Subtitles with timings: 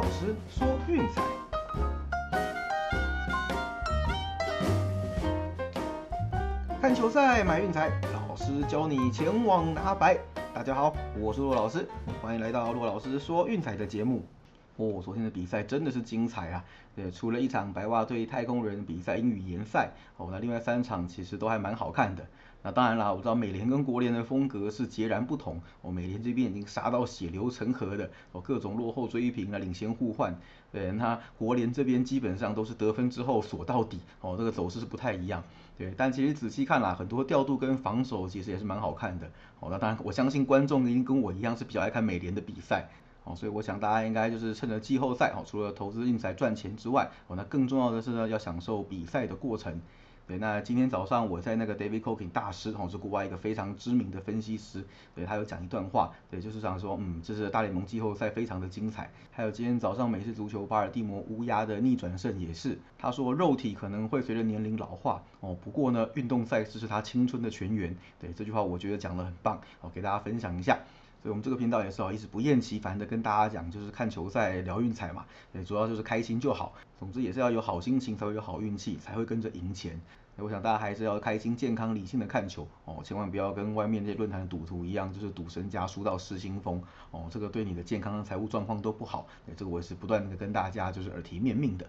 [0.00, 1.20] 老师说运彩，
[6.80, 10.16] 看球赛买运彩，老师教你前往拿白。
[10.54, 11.86] 大家好，我是陆老师，
[12.22, 14.24] 欢迎来到陆老师说运彩的节目。
[14.88, 16.64] 哦，昨天的比赛真的是精彩啊！
[16.96, 22.26] 对，除了一场白袜对太空人比赛英语联赛，哦，那另外三场其实都还蛮好看的。
[22.62, 25.60] 那当然啦，我知道美联跟国联的风格是截然不同。
[25.82, 30.34] 哦，美联这边已经杀到血流成河的，哦，各种落后追平啊，领先互换。
[30.72, 34.00] 对，那国联这边基本上都是得分之后锁到底。
[34.20, 35.42] 哦，这个走势是不太一样。
[35.76, 39.26] 对，但其实仔细看啦，很多调度跟防守其实也是蛮好看的。
[39.60, 42.88] 哦，那当然，我相信观众一定跟我一样是比较爱看美联的比赛。
[43.24, 49.80] 哦，所以我想大家应该就是趁着季后赛，哦，除了投资运彩赚钱之外，哦，那更重要的是呢，要享受比赛的过程。
[50.26, 59.10] 对，那今天早上我在那个 David Cooking 大师，哦，是国外一个非常知名的分析师，对他有讲一段话，对，就是想说，嗯，这是大联盟季后赛非常的精彩。
[59.32, 67.96] 还有今天早上美式足球巴尔的摩乌鸦的逆转胜也是，他说肉体可能会随着年龄老化，哦，不过呢，运动赛事是他青春的泉源。
[68.20, 70.78] 对，这句话我觉得讲得很棒，哦，给大家分享一下。
[71.22, 76.72] 所以，我们这个频道也是哦，一直不厌其烦的跟大家讲，就是看球赛聊运彩嘛，对，主要就是开心就好。
[76.98, 80.00] 总之也是要有好心情，才会有好运气，才会跟着赢钱。
[80.36, 89.26] 我想大家还是要开心、健康、理性的看球哦，千万不要跟外面这些论坛的赌徒一样，就是赌身家输到失心疯哦，这个对你的健康和财务状况都不好。
[89.44, 91.86] 对，这个我也是不断的跟大家就是耳提面命的。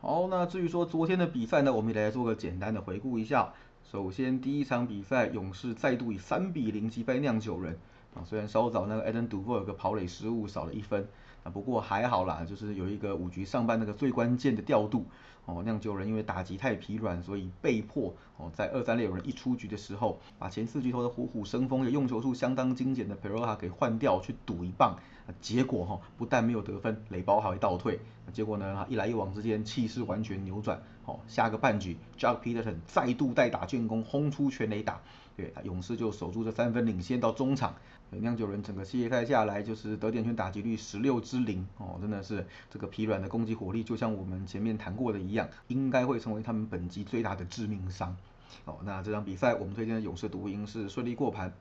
[0.00, 3.52] 好，那至于说昨天的比赛呢，我们也来做个简单的回顾一下。
[3.90, 7.76] 首先第一场比赛，勇士再度以三比零击败酿酒人。
[8.14, 11.06] 啊，虽然稍早那个 Eden d u v o 有个跑垒失误少了一分，
[11.44, 15.06] 啊不过还好啦，就是有一个五局上半那个最关键的调度，
[15.46, 24.98] 哦酿酒人因为打击太疲软，所以被迫哦在二三垒有人一出局的时候，把前四局投的虎虎生风也用球数相当精简的 Perola 给换掉去赌一棒，
[25.40, 27.98] 结果哈不但没有得分，垒包还会倒退，
[28.32, 35.00] 结果呢一来一往之间气势完全扭转，哦下个半局 j o c k Peterson 再度代打建功轰出全垒打，
[35.36, 37.74] 对勇士就守住这三分领先到中场。
[38.12, 48.16] 酿酒人整个系列赛下来就是得点圈打击率十六之零哦，真的是这个疲软的攻击火力，就像我们前面谈过的一样，应该会成为他们本季最大的致命伤。
[48.64, 51.52] 哦，那这场比赛我们推荐的勇士独赢是顺利过盘。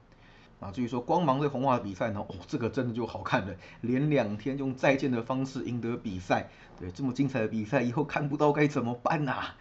[0.60, 6.50] 啊，至于说光芒对红袜的比赛呢，哦，这个真的就好看了，连两天用再见的方式赢得比赛，
[6.80, 9.56] 对，这么精彩的比赛以后看不到该怎么办呐？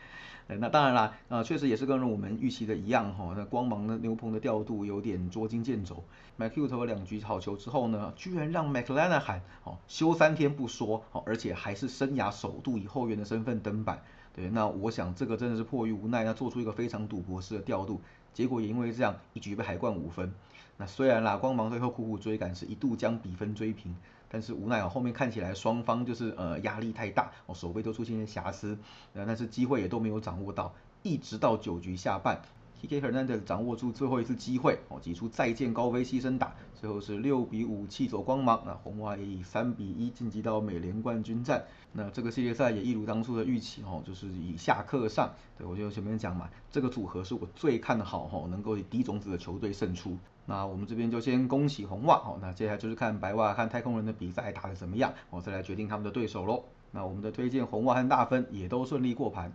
[0.61, 3.35] 那当然啦，啊，确实也是跟我们预期的一样哈。
[3.37, 6.03] 那光芒的牛棚的调度有点捉襟见肘。
[6.39, 14.03] McHugh 投了两局好球之后呢，居然让 McLaren 哦休三天不说，哦，而且还是生涯首度以后援的身份登板。
[14.35, 18.01] 对，那我想这个真的是迫于无奈，那做出一个非常赌博式的调度，
[18.33, 20.33] 结果也因为这样一局被海冠五分。
[20.77, 23.97] 那虽然啦，光芒最后苦苦追赶，是一度将比分追平。
[24.31, 28.79] 但是无奈啊，后面看起来双方就是呃压力太大哦，手背都出现一些瑕疵，
[29.15, 32.43] 呃但是机会也都没有掌握到，一直到九局下半
[32.81, 33.01] ，T.K.
[33.01, 50.17] Hernandez 掌握住最后一次机会哦，挤出再见高飞牺牲打，最后是六比五气走光芒，那红袜也以三比一晋级到美联冠军战，那这个系列赛也一如当初的预期哦，就是以下克上，对我就前面讲嘛，这个组合是我最看好哈，能够以低种子的球队胜出。
[50.47, 56.65] 那我们这边就先恭喜红袜哦，那接下来就是看白袜和太空人的比赛打得怎么样，我再来决定他们的对手喽。
[56.91, 59.53] 那我们的推荐红袜和大分也都顺利过盘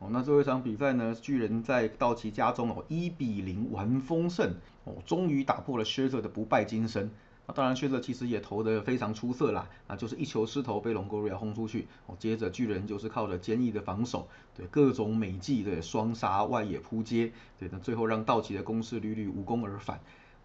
[0.00, 0.08] 哦。
[0.10, 4.52] 那最后一场比赛呢，巨人在道奇家中哦一比零完封胜
[4.82, 7.08] 哦，终于打破了靴子的不败金身。
[7.46, 20.00] 那当然靴子其实也投得非常出色啦，啊就是一球失投被龙哥瑞亚轰出去哦，接着巨人就是靠着坚毅的防守，对各种美技的双杀外野扑接，对那最后让道奇的攻势屡屡无功而返。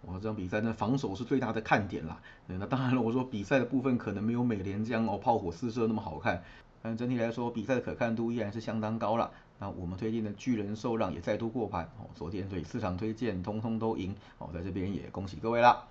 [0.07, 2.22] 哦，这场比赛呢，防守是最大的看点啦。
[2.47, 6.43] 那当然了，我说比赛的部分可能没有美联这样哦炮火四射那么好看，
[6.81, 9.31] 但整体来说比赛的可看度依然是相当高了。
[9.59, 15.83] 那我们推荐的巨人受让也再度过盘哦，昨天所以四场推荐通通都赢哦，在这边也恭喜各位啦。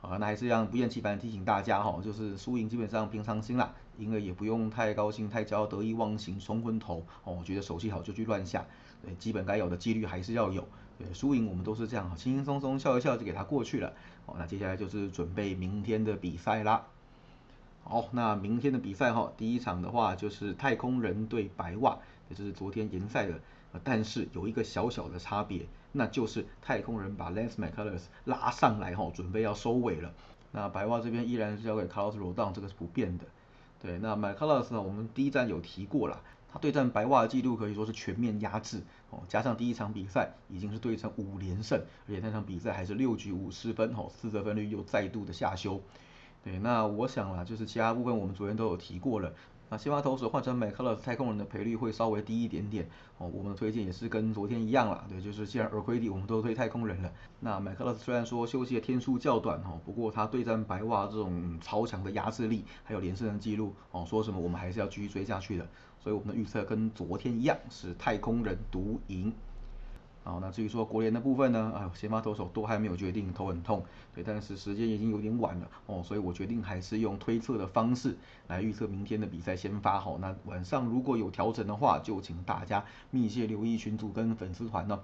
[0.00, 7.36] 好，那还是一样不厌其烦提醒大家哈，就是输赢基本上平常心啦，赢了也不用太高兴、太骄傲、得意忘形、冲昏头哦。
[7.38, 8.64] 我觉得手气好就去乱下，
[9.04, 10.66] 对，基本该有的纪律还是要有。
[10.98, 13.92] 对，输赢我们都是这样，轻轻松松笑一笑就给它过去了。
[14.26, 16.86] 哦，那接下来就是准备明天的比赛啦。
[17.82, 21.98] 好，那明天的比赛哈，第一场的话就是太空人对白袜，
[22.28, 23.40] 也就是昨天延赛的。
[23.84, 30.12] 但是有一个小小的差别，那就是太空人把 Lance McCullers 拉上来哈，准备要收尾了。
[30.52, 33.24] 那白袜这边依然是交给 Carlos Rodon，这个是不变的。
[33.80, 36.22] 对，那 McCullers 呢，我们第一站有提过了。
[36.50, 38.80] 他对战白袜的记录可以说是全面压制
[39.10, 41.78] 哦，加上第一场比赛已经是对成五连胜，
[42.08, 45.82] 而且那场比赛还是六局五失分哦，四得分率又再度的下修。
[46.48, 49.30] 对，那我想啦，就是其他部分我们昨天都有提过了。
[49.68, 53.30] 那先发投手换成 m c c u l l s 太空人的赔率会稍微低一点点哦。
[53.30, 57.12] 我们的推荐也是跟昨天一样啦，对，就是既然耳亏底，我们都推太空人了。
[57.40, 65.68] 那 m c c u l l s 虽然说休息的天数较短哦，不过他对战白袜这种超强的压制力，还有连胜的记录哦，说什么我们还是要继续追下去的。
[66.00, 69.30] 所以我们的预测跟昨天一样，是太空人独赢。
[70.28, 71.72] 好，那至于说国联的部分呢？
[71.74, 73.82] 哎，先发投手都还没有决定，头很痛。
[74.14, 78.14] 对，但是时间已经有点晚了哦，所以我决定还是用推测的方式
[78.46, 79.98] 来预测明天的比赛先发。
[79.98, 85.00] 好，那晚上如果有调整的话，就请大家密切留意群组跟粉丝团呢。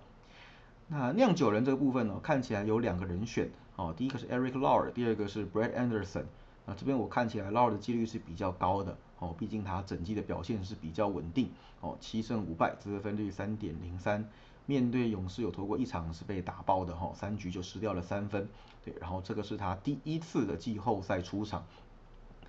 [0.89, 6.25] 那酿酒人这个部分呢，看起来有两个人选哦，第一个是 Eric Lauer，第二个是 Brad Anderson。
[6.67, 11.51] 那这边我看起来 Lauer 的几率是比较高的哦，毕竟他整季的表现是比较稳定
[11.81, 14.29] 哦，七胜五败，得分率三点零三。
[14.67, 18.49] 面对勇士有投过一场是被打爆的哈，三局就失掉了三分，
[18.83, 21.67] 对，然后这个是他第一次的季后赛出场。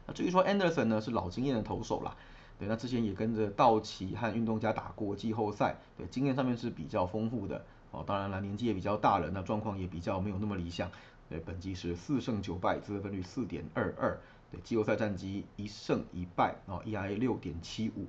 [0.08, 2.16] 那至于说 Anderson 呢，是老经验的投手啦，
[2.58, 8.02] 对，那之前也跟着道奇和运动家打过季后赛，对，经验上面是比较丰富的哦。
[8.08, 10.90] 当然了，年纪也比较大了，那状况也比较没有那么理想。
[11.28, 14.18] 对，本季是四胜九败，得分率四点二二，
[14.52, 18.08] 对，季后赛战绩一胜一败，哦，ERA 六点七五。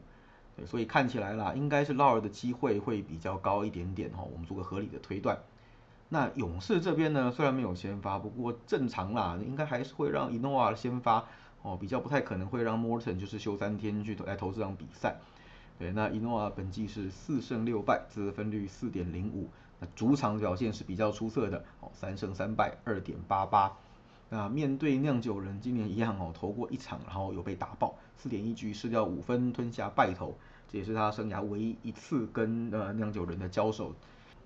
[0.57, 5.39] 对，所以看起来啦，应该是劳尔的机会会比较高一点点哈，我们做个合理的推断。
[6.09, 11.27] 那勇士这边呢，虽然没有先发，不过正常啦，应该还是会让伊诺瓦先发
[11.63, 15.19] 哦，比较不太可能会让 Morton 就是休三天去来投这场比赛。
[15.79, 23.77] 对，那伊诺瓦本季是四胜六败，得分率四点零五，那主场表现是比较出色的哦，三胜三败，二点八八。
[24.29, 30.37] 那面对酿酒人，今年一样哦，投过一场，然后有被打爆，四点一局失掉五分，吞下败投，
[30.71, 33.95] 这也是他生涯唯一一次跟呃酿酒人的交手。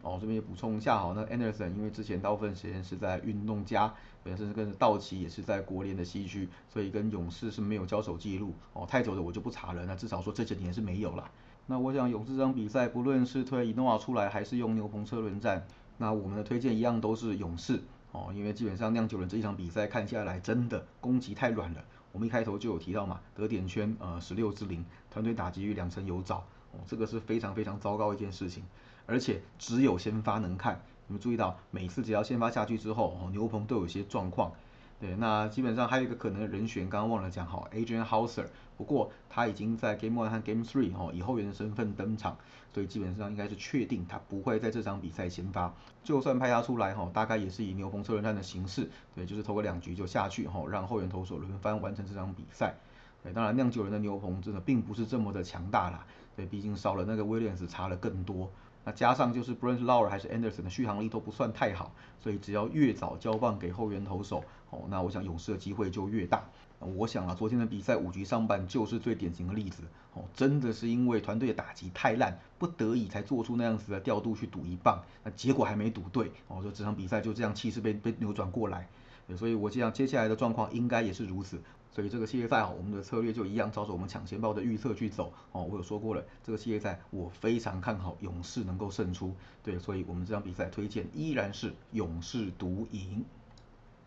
[0.03, 3.93] 哦，这边也补充一下哈，那 Anderson 因为之前大部分时间是在运动家，
[4.23, 8.55] 本身是跟道奇也是在国联的西区，所以跟勇士是没有交手记录。
[8.73, 11.31] 哦，太久的我就不查了，那至少说这几年是没有了。
[11.67, 15.67] 那我想勇士这场比赛，不论是推伊诺瓦出来，还是用牛棚车轮战，
[15.99, 17.82] 那我们的推荐一样都是勇士。
[18.12, 21.84] 哦，因为基本上酿酒人这一场比赛看下来，真的攻击太软了。
[22.12, 26.38] 我们一开头就有提到嘛，得点圈呃十六至零，团队打击率两成有找，
[26.72, 28.64] 哦，这个是非常非常糟糕一件事情。
[29.06, 34.52] 而且只有先发能看，你们注意到每次只要先发下去之后，哦牛棚都有一些状况。
[35.00, 38.44] 对，那基本上还有一个可能的人选，刚刚忘了讲好，Adrian Hauser，
[38.76, 42.37] 不过他已经在 Game One 和 Game Three 哦以后援的身份登场，
[42.75, 45.75] 所以基本上应该是确定他不会在这场比赛先发，
[46.05, 52.75] 就算派他出来哈，大概也是以牛棚车轮战的形式，对，就是投个两局就下去哈，让后援投手轮番完成这场比赛。
[53.23, 56.05] 对，当然酿酒人的牛棚真的并不是这么的强大啦，
[56.37, 58.50] 对，毕竟少了那个 Williams 差了更多。
[58.85, 66.44] 那加上就是 Brent Lauer 还是 Anderson 的续航力都不算太好，所以只要越早交棒给后援投手，哦，那我想勇士的机会就越大。
[66.79, 69.82] 我想啊，昨天的比赛五局上半就是最典型的例子，
[70.15, 78.88] 哦，真的是因为团队的打击太烂，不得已才做出那样子的调度去赌一棒，那结果还没赌对，哦，就这场比赛就这样气势被被扭转过来。
[79.37, 81.62] 所以我想接下来的状况应该也是如此。
[81.92, 85.64] 所以这个系列赛啊，我们的策略就一样，照着我们抢先报的预测去走哦。
[85.64, 89.34] 我有说过了，这个系列赛我非常看好勇士能够胜出。
[89.62, 93.25] 对，所以我们这场比赛推荐依然是勇士独赢。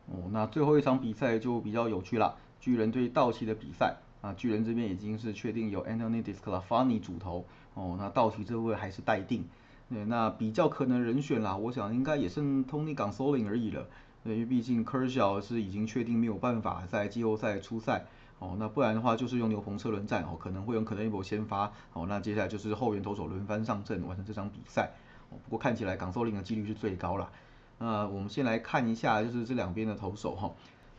[0.08, 9.46] 哦，那最后一场比赛就比较有趣了，巨人对道奇的比赛啊，巨人这边已经是确定有 Anthony Disclafani 主投哦，那道奇这位还是待定。
[9.90, 13.86] 那比较可能人选啦，我想应该也剩 Tony Gonsolin 而已了。
[14.24, 18.06] 因为毕竟 Kershaw 是已经确定没有办法在季后赛出赛，
[18.40, 24.92] 哦，那不然的话就是用牛棚车轮战，哦，可能会用可能一波先发，哦，那接下来就是后援投手轮番上阵完成这场比赛，
[25.30, 27.30] 哦，不过看起来港寿令的几率是最高了。
[27.80, 30.54] 那我们先来看一下，就是这两边的投手哈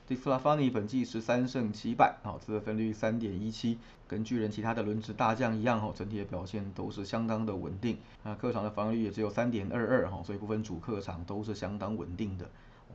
[0.07, 12.47] d i s l a f a n i 本季十三胜七败，好，得分率三点一七，跟巨人其他的轮值大将一样，哈，整体的表现都是相当的稳定，那客场的防御率也只有三点二二，哈，所以部分主客场都是相当稳定的。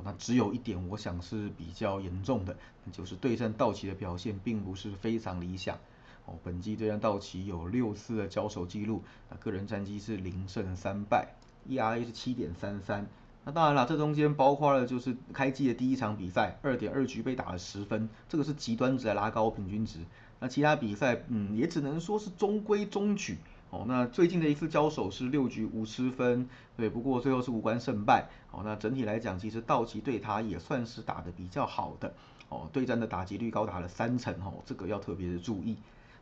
[0.03, 2.55] 那只有一点，我想是比较严重的，
[2.91, 5.77] 就是对战道奇的表现并不是非常理想。
[6.25, 11.33] 哦，本季对战道奇有六次的交手记录，那个人战绩是零胜三败
[11.67, 13.05] ，ERA 是七点三三。
[13.43, 19.99] 那当然了，这中间包括了就是开季的第一场比赛，二点二局被打了十分，这个是极端值来拉高平均值。
[20.39, 23.37] 那其他比赛，嗯，也只能说是中规中矩。
[23.71, 28.27] 哦，那最近的一次交手是六局五失分，对，不过最后是无关胜败。
[28.51, 32.11] 哦，那整体来讲，其实道奇对他也算是打的比较好的。
[32.49, 35.77] 哦，对战的打击率高达了三成，哦，这个要特别的注意。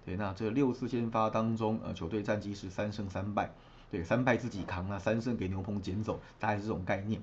[0.05, 3.49] 对，那这六次先发当中，呃，球队战绩是三胜三败，
[3.89, 7.21] 对，三败自己扛那，三胜给牛棚捡走，大概是这种概念。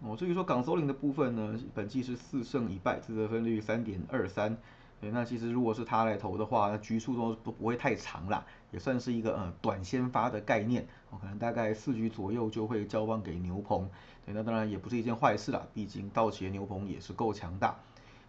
[0.00, 4.56] 哦，至于说港首领的部分呢，本季是四胜一败，自得分率三点二三。
[5.00, 10.86] 对，那其实如果是他来投的话，那局数都都不会太长啦，也算是一个呃短先发的概念。
[11.10, 13.88] 哦，可能大概四局左右就会交棒给牛棚。
[14.26, 17.76] 对，那当然也不是一件坏事啦，毕竟道奇的牛棚也是够强大。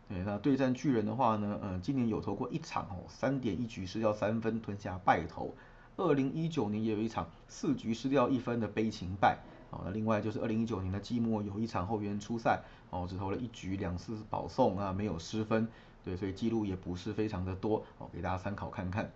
[0.07, 5.53] 对，那对战巨人的话呢，嗯，今年有投过一场哦，三点一局失掉三分，吞下败投。
[5.97, 9.37] 二零一九年也有一场四局失掉一分的悲情败。
[9.71, 15.67] 哦，那另外就是二零一九年的季末有一场后援出赛，哦，只投了一局两次保送啊，没有失分，
[16.03, 19.11] 对，所以记录也不是非常的多，哦，给大家参考看看。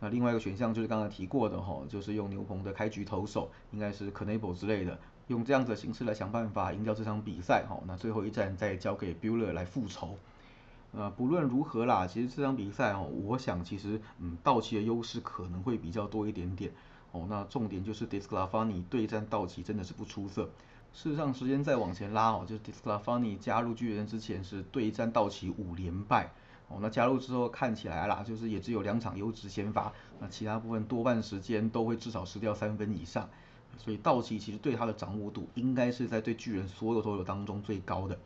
[0.00, 10.18] 那另外一个选项就是刚刚提过的哈，就是用牛棚的开局投手，应该是 c a n a b l e 之类的，用这样子的形式来想办法赢掉这场比赛，哈，那最后一战再交给 Buller 来复仇。
[10.94, 16.70] 呃，不论如何啦，其实这场比赛哦，我想其实嗯，道奇的优势可能会比较多一点点。
[17.12, 20.50] 哦，那重点就是 Disclafani 对战道奇真的是不出色。
[20.94, 26.30] 事实上，时间再往前拉哦，就是 Disclafani 加入巨人之前是对战道奇五连败。
[26.68, 33.28] 哦，那加入之后看起来啦，就是也只有两场优质先发，那其他部分多半时间都会至少失掉三分以上。
[33.78, 38.18] 所以道奇其实对他的掌握度应该是在对巨人所有投手当中最高的。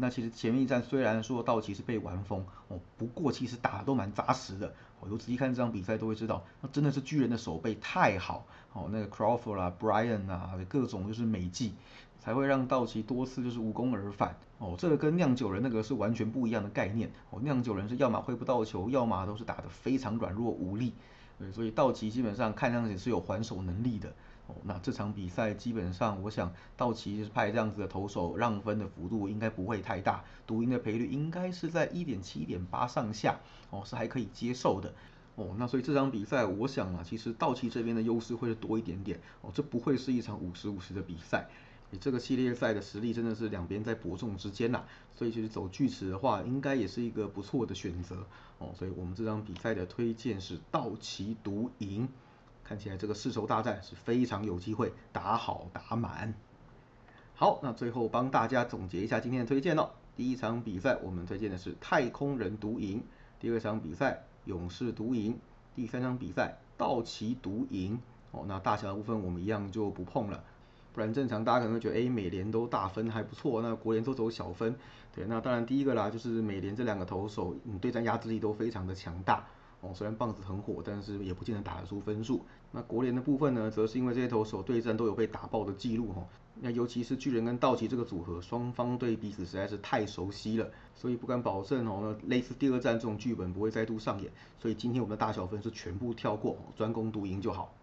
[0.00, 4.72] 那其实前面一战虽然说道奇是被玩疯哦，不过其实打的都蛮扎实的。
[5.00, 11.74] 哦，有仔细看这场比赛都会知道，那真的是巨人的手背太好哦，那个 Crawford 啦、Brian 啊，各种就是美技，
[12.18, 14.36] 才会让道奇多次就是无功而返。
[14.58, 17.10] 哦，这个跟酿酒人那个是完全不一样的概念。
[17.28, 20.94] 哦，酿酒人是要么挥不到球，要么都是打得非常软弱无力。
[21.38, 24.10] 对，所以道奇基本上看上去是有还手能力的。
[24.46, 34.94] 哦，那这场比赛基本上，我想道奇派这样子的投手，让分的幅度应该不会太大，独赢的赔率应该是在一点七、一点八上下，哦，是还可以接受的。
[35.34, 39.20] 哦，那所以这场比赛，我想啊，其实道奇这边的优势会多一点点。
[39.42, 41.48] 哦，这不会是一场五十五十的比赛。
[41.90, 44.82] 你这个系列赛的实力真的是两边在伯仲之间呐，
[45.14, 48.26] 所以其实走锯齿的话，应该也是一个不错的选择。
[48.58, 52.08] 哦，所以我们这场比赛的推荐是道奇独赢。
[52.66, 56.34] 看起来这个世仇大战是非常有机会打好打满。
[57.34, 59.90] 好，那最后帮大家总结一下今天的推荐哦。
[60.16, 63.00] 第一场比赛我们推荐的是太空人独赢，
[63.38, 65.38] 第二场比赛勇士独赢，
[65.74, 68.00] 第三场比赛道奇独赢。
[68.32, 70.42] 哦，那大小的部分我们一样就不碰了，
[70.92, 74.74] 不然正常大家可能会觉得，哎，美联都大分还不错，那国联都走小分。
[75.14, 79.46] 对，那当然第一个啦，就是美联这两个投手，嗯，对战压制力都非常的强大。
[79.80, 82.42] 哦，虽然棒子很火，但是也不见得打得出分数。
[82.72, 86.26] 那国联的部分呢，则是因为这些投手对战都有被打爆的记录哈。
[86.60, 94.32] 那尤其是巨人跟道奇这个组合，双方对彼此实在是太熟悉了，所以不敢保证哦，那类似第二战这种剧本不会再度上演。
[94.58, 97.74] 所以今天我们的大小分是全部跳过，专攻独赢就好。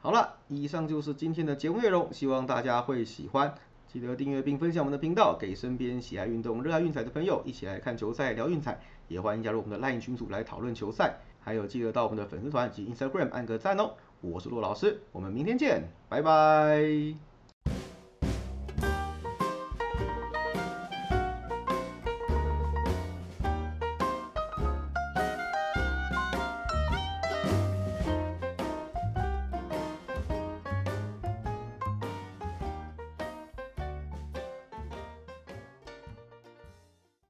[0.00, 3.54] 好了，以上就是今天的节目内容，希望大家会喜欢。
[3.92, 8.80] 记得订阅并分享我们的频道，给身边喜爱运动、热爱运彩的朋友一起来看球赛、聊运彩。
[9.08, 13.90] 也欢迎加入我们的 LINE 群组来讨论球赛，还有记得到我们的粉丝团及 Instagram 按个赞哦。
[14.22, 17.31] 我是陆老师，我们明天见，拜拜。